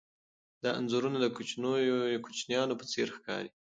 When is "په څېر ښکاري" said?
2.79-3.49